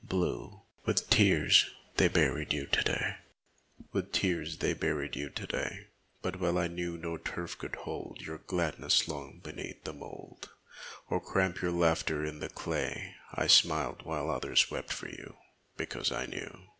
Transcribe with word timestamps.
141 0.09 0.63
WITH 0.87 1.09
TEARS 1.11 1.69
THEY 1.97 2.07
BURIED 2.07 2.53
YOU 2.53 2.65
TO 2.65 2.81
DAY 2.83 3.17
With 3.93 4.11
tears 4.11 4.57
they 4.57 4.73
buried 4.73 5.15
you 5.15 5.29
to 5.29 5.45
day, 5.45 5.89
But 6.23 6.39
well 6.39 6.57
I 6.57 6.65
knew 6.67 6.97
no 6.97 7.17
turf 7.17 7.55
could 7.59 7.75
hold 7.75 8.19
Your 8.19 8.39
gladness 8.39 9.07
long 9.07 9.41
beneath 9.43 9.83
the 9.83 9.93
mould, 9.93 10.49
Or 11.11 11.21
cramp 11.21 11.61
your 11.61 11.69
laughter 11.71 12.25
in 12.25 12.39
the 12.39 12.49
clay; 12.49 13.13
I 13.31 13.45
smiled 13.45 14.01
while 14.03 14.31
others 14.31 14.71
wept 14.71 14.91
for 14.91 15.07
you 15.07 15.35
Because 15.77 16.11
I 16.11 16.25
knew. 16.25 16.49